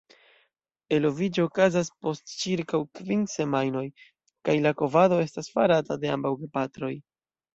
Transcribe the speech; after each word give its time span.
Eloviĝo 0.95 1.43
okazas 1.49 1.91
post 2.05 2.31
ĉirkaŭ 2.43 2.79
kvin 2.99 3.21
semajnoj, 3.35 3.85
kaj 4.49 4.57
la 4.63 4.73
kovado 4.81 5.19
estas 5.27 5.53
farata 5.59 5.99
de 6.05 6.13
ambaŭ 6.17 6.35
gepatroj. 6.43 6.93